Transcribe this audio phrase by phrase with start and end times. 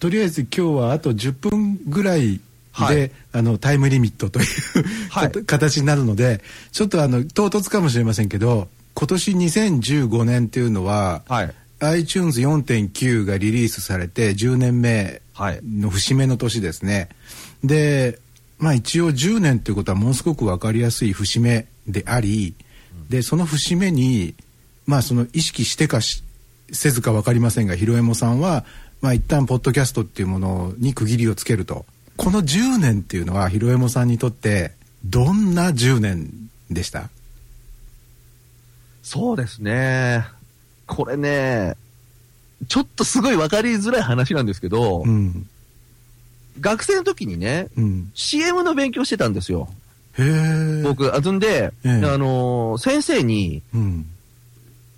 [0.00, 4.46] とりあえず今日はあと10分ぐらいで、はい、あのタイムリミットという
[5.10, 6.40] はい、 形になるので
[6.70, 17.08] ちょっとあの唐突かもしれませんけど今年2015年っていうのは、はい、iTunes4.9 がリリースされて10年目の節目の年ですね。
[17.64, 18.20] で
[18.60, 22.54] まあ一応10年ということはものすごく分かりやすい節目であり、
[23.10, 24.34] でその節目に
[24.86, 26.22] まあその意識してかし
[26.70, 28.64] せずか分かりませんがひろえもさんは
[29.00, 31.86] まあ一旦ポッドキャストっていうものに区切りをつけると。
[32.16, 34.72] この10年っていうのはひろえもさんにとって
[35.04, 36.30] どんな10年
[36.70, 37.10] でした？
[39.02, 40.24] そうですね。
[40.86, 41.76] これね
[42.66, 45.46] ちょっとすごい分かりづらい話なんですけど、うん、
[46.60, 49.68] 学生の時にね、うん、CM の勉強してたんですよ。
[50.18, 54.06] へ僕、あずんで、あのー、先生に、うん、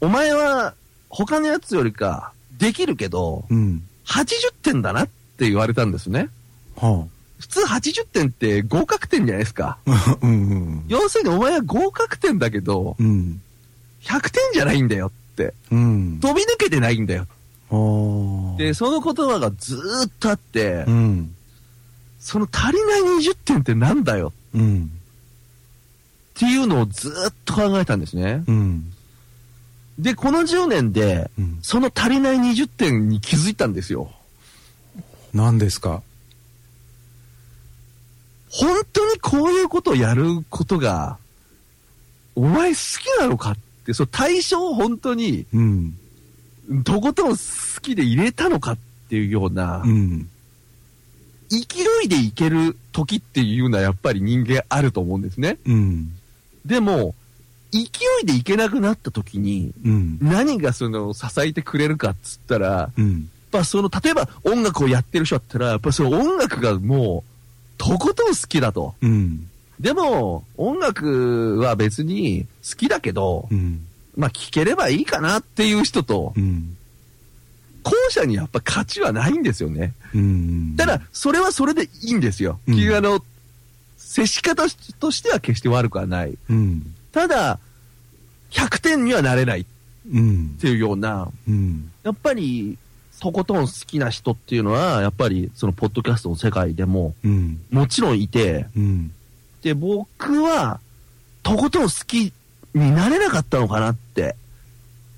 [0.00, 0.74] お前は
[1.10, 6.28] 他のやつよりかできるけど、うん、80点だなって言われたんですね。
[6.76, 9.78] はあ、普通80点って合格点じゃないですか。
[10.22, 13.40] うんうん、要するにお前は合格点だけど、うん、
[14.02, 17.26] 100点じゃないんだよって、うん、飛び抜けてないんだよ。
[18.58, 21.34] で、その言葉がずっとあって、うん、
[22.18, 24.90] その足りない20点ってなんだよ、うん、
[26.34, 28.42] っていうのをずっと考えたんですね。
[30.02, 31.30] で、この10年で、
[31.62, 34.10] その足りない20点に気づいたんですよ。
[35.34, 36.02] 何ですか？
[38.48, 41.18] 本当にこういうことをやることが、
[42.34, 45.46] お前好きなのかって、その対象を本当に、
[46.84, 47.36] とことん好
[47.82, 48.78] きで入れたのかっ
[49.08, 50.28] ていうような、うん、
[51.50, 51.58] 勢
[52.04, 55.58] いでいける時っていうのはやっぱり人間あると思うんですね。
[55.66, 56.12] うん、
[56.64, 57.14] でも、
[57.72, 57.78] 勢
[58.22, 63.20] いでいけなくなった時に、うん、何がその支えてくれるかっつったら、うん、やっ
[63.52, 67.30] ぱその、例えば音楽をやってる人だったら、やっぱその音楽がもう、
[67.78, 68.94] とことん好きだと。
[69.00, 73.48] うん、でも、音楽は別に好きだけど、
[74.16, 76.34] まあ聴ければいいかなっていう人と、
[77.82, 79.94] 後者にやっぱ価値はないんですよね。
[80.76, 82.58] ただ、それはそれでいいんですよ。
[82.66, 83.24] うん、あの、
[83.96, 84.64] 接し方
[84.98, 86.36] としては決して悪くはない。
[86.50, 87.58] うん、ただ、
[88.50, 89.60] 100点にはなれない。
[89.60, 89.64] っ
[90.60, 92.78] ていうような、うん、やっぱり、
[93.20, 97.14] とことん好きな人っていうのは、やっぱりそのポッドキャストの世界でも、
[97.70, 98.66] もちろんいて、
[99.62, 100.80] で、僕は、
[101.42, 102.32] とことん好き
[102.74, 104.36] になれなかったのかなって、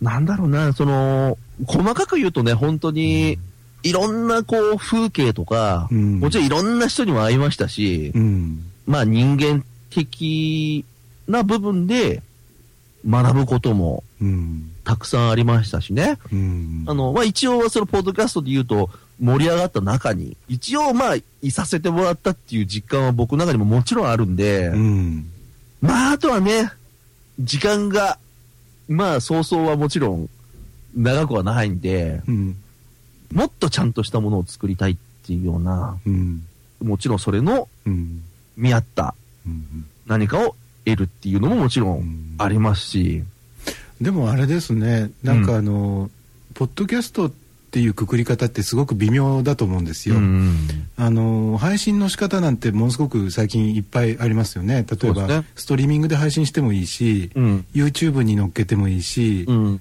[0.00, 3.38] なんだろうな、その、細かく言うとね、本当に、
[3.84, 10.84] いろんなこう風景とか、うん、もちろんいろんな人にも会いましたし、うん、まあ人間的
[11.26, 12.22] な部分で
[13.08, 14.04] 学ぶことも
[14.84, 16.18] たくさんありましたしね。
[16.32, 18.90] うん、あの、まあ一応そのポッドキャストで言うと
[19.20, 24.72] 盛り上がった中に、一応まあいさせてもらったっていう実感は僕の中にももちろんあるんで、
[25.80, 26.70] まああとはね、
[27.38, 28.18] 時間が、
[28.88, 30.28] まあ早々はもちろん
[30.94, 32.20] 長くはないんで、
[33.32, 34.96] もっとちゃんとしたものを作りたいっ
[35.26, 36.44] ていうような、うん、
[36.82, 37.68] もちろんそれの
[38.56, 39.14] 見合った
[40.06, 43.24] 何かを得るっていうのももちろんありますし、
[44.00, 46.10] でもあれですねなんかあの、
[46.54, 47.32] ポッドキャストっ
[47.72, 50.16] ていうくくり方ってすごく微妙だと思うんですよ。
[50.16, 54.84] うん、あの配信の仕方なんてものすごく最近いっぱいありますよね。
[54.86, 59.80] 例えば、ね、ストリーミングで配信してもいいし、うん、YouTube に載っけてもいいし、うん、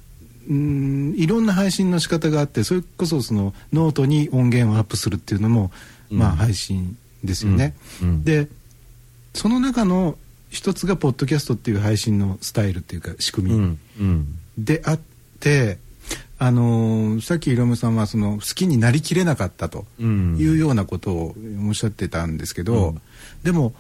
[0.50, 5.70] うんいろんな配信の仕方があってそれこそそのノートに音源をアップするっていうのも、
[6.10, 7.76] うん、まあ配信ですよね。
[8.02, 8.08] うん。
[8.08, 8.48] うん、で
[9.34, 10.18] その中の
[10.52, 14.28] 一つがポッドキャストっていう配信のスタイルっていうか仕組み。
[14.58, 15.00] であっ
[15.40, 15.80] て、
[16.38, 21.36] あのー、さっきヒロムさんはその好きになりきれなかったというようなことを
[21.68, 22.96] おっしゃってたんですけど、
[23.44, 23.74] でも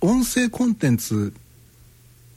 [0.00, 1.32] 音声コンテンツ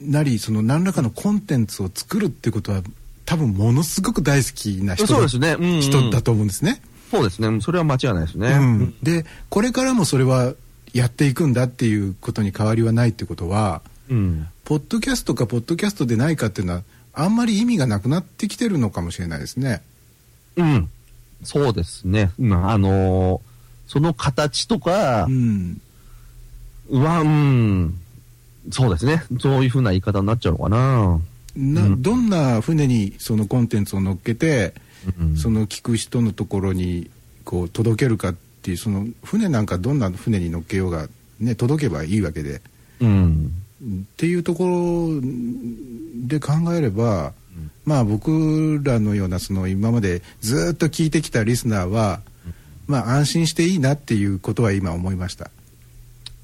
[0.00, 2.82] なりその何らかのコンテンツを作るってことは
[3.26, 6.82] 多分ものすごく大好きな人そうですね、うんうん、人だと思うんですね。
[7.10, 7.60] そうですね。
[7.60, 8.48] それは間違いないですね。
[8.48, 10.54] うん、で、これからもそれは
[10.92, 16.82] やっていくんだっていうことに変わりはないってことは、うん、ポッドキャストかポッドキャストでないかっていうのは
[17.12, 19.82] あんまり意味がなくなってきてるのかもしれないですね。
[20.56, 20.90] うん。
[21.42, 22.30] そうですね。
[22.38, 23.40] うん、あのー、
[23.86, 25.80] その形とか、うん、
[26.90, 28.00] は、うん、
[28.70, 29.24] そうですね。
[29.40, 31.20] そういうふうな言い方になっちゃうのかな。
[31.56, 34.74] な、うん、どんな船にそのコンテンツを乗っけて、
[35.18, 37.10] うん、その聞く人のところに
[37.44, 41.08] こう届けるかっていうその船なんかどんな船に乗っけようが、
[41.38, 42.60] ね、届けばいいわけで、
[43.00, 43.52] うん、
[43.82, 45.20] っていうところ
[46.26, 52.20] で考えれば、うん、まあ僕らのようなその今までずっと聞いてきたリスナーは、
[52.86, 55.50] まあ安心していいなっていうことは今思いました。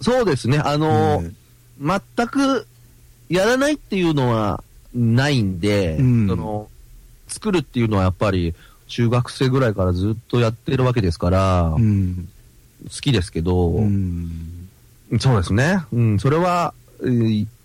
[0.01, 0.59] そうですね。
[0.59, 1.37] あの、うん、
[2.17, 2.67] 全く
[3.29, 4.63] やらないっていうのは
[4.95, 6.69] ないんで、うん、その
[7.29, 8.55] 作るっていうのはやっぱり
[8.89, 12.29] 中学生ぐらいからずっとやってるわけですから、うん、
[12.85, 14.69] 好きですけど、うん、
[15.19, 15.85] そうですね。
[15.93, 16.75] うん、それは、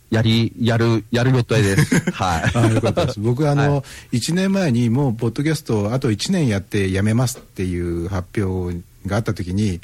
[0.10, 2.00] やり、やる、やる予定です。
[2.12, 2.52] はい。
[2.54, 3.20] あよかったです。
[3.20, 9.80] 僕、あの、はい、1年前にもう、ポッドキャストあと1年やってやめますっていう発表があった時に、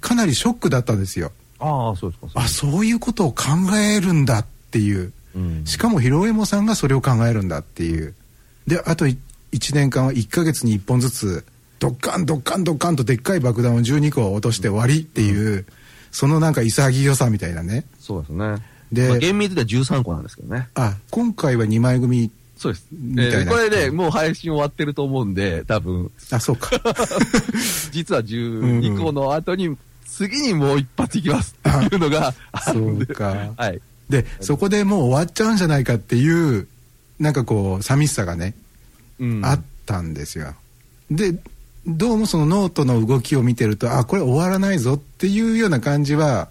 [0.00, 1.32] かなりショックだったんですよ。
[1.58, 2.40] ああ、そうですか。
[2.40, 3.44] あ、そういうことを考
[3.76, 5.12] えるんだっていう。
[5.34, 8.14] うん、しかも、ひろえもさんがそれを考えるんだっていう。
[8.68, 9.16] で、あと1
[9.74, 11.44] 年間は1か月に1本ずつ、
[11.78, 15.66] ドッカンドッカンドッカンとでっかい爆弾を12個落として終わりっていう、うん、
[16.10, 17.84] そのなんか潔さみたいなね。
[17.98, 18.56] そうですね。
[18.92, 20.68] で、まあ、厳密では13個なんですけどね。
[20.74, 22.86] あ、今回は2枚組そうです。
[22.92, 26.10] みたいな、えー、これね、もう配信終わってると思うんで、多分。
[26.30, 26.70] あ、そうか。
[27.92, 29.76] 実は12個の後に、
[30.06, 33.06] 次にもう一発いきますっていうのがあるんで。
[33.06, 33.52] そうか。
[33.56, 33.80] はい。
[34.08, 36.68] で、そこでもう終わっちゃうんじゃないかっていう、
[37.18, 38.63] なんかこう、寂しさがね、うん、
[39.42, 40.54] あったんですよ。
[41.10, 41.34] で、
[41.86, 46.48] どうもそのノートの動きを見てると、あ、これ終わらないぞっていうような感じは、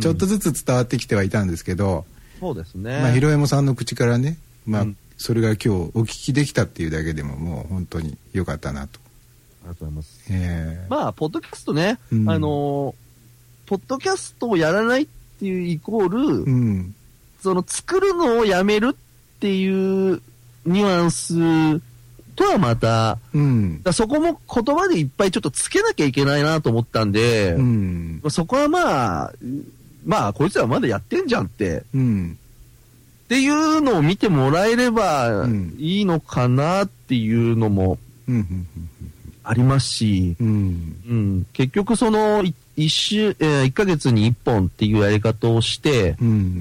[0.00, 2.04] ちょっとずつ伝わってきてはいたんですけど、
[2.40, 3.00] そうですね。
[3.00, 4.36] まあ、ひろえもさんの口からね、
[4.66, 8.98] まあ、うん、それが今日お聞きできたっていうだけでももう本当に良かったなと。
[9.64, 10.24] ありがとうございます。
[10.28, 12.96] えー、まあ、ポッドキャストね、うん、あの
[13.66, 15.06] ポッドキャストをやらないっ
[15.38, 16.94] ていうイコール、うん、
[17.40, 20.20] その作るのをやめるっていう
[20.66, 21.80] ニュアンス
[22.34, 29.32] とはまた、うん、そこも言葉でいっぱいちょっとつけなきゃいけないなと思ったんで、うん、そこはまあ、
[30.04, 32.38] まあ、こいつらまだやってんじゃんって、うん、
[33.24, 35.46] っていうのを見てもらえれば
[35.78, 37.98] いいのかなっていうのも
[39.44, 46.16] ありますし、うん、結局その1週、えー、1ヶ月に1本っていうやり方をして、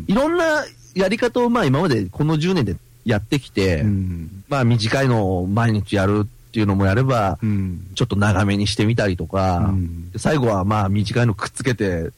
[0.07, 0.65] いろんな
[0.95, 2.75] やり方をまあ今までこの10年で
[3.05, 12.11] やってきて、うん、まあ短いのを毎日やるっていうのもやれば、うん、ちょっと長めにしてみたりとか、うん、最後はまあ短いのくっつけて、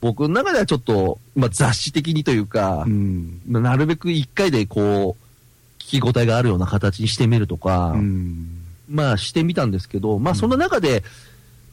[0.00, 2.84] 僕の中ではちょっと、まあ、雑誌的にというか、
[3.46, 7.96] なるべく一回でこう、聞き応えがあるような形にしてみるとか、
[8.88, 11.02] まあしてみたんですけど、まあその中で、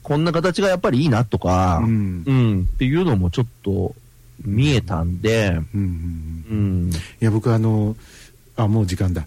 [0.04, 3.94] こんな形がやっぱりいいなとか、うん、っていうのもちょっと
[4.44, 6.92] 見えたんで、うん、
[7.22, 7.96] いや僕あの
[8.64, 9.26] あ、もう時間だ。